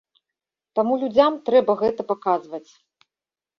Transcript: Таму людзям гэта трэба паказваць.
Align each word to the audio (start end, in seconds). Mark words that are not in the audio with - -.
Таму 0.79 0.93
людзям 1.03 1.37
гэта 1.51 1.77
трэба 1.93 2.03
паказваць. 2.11 2.67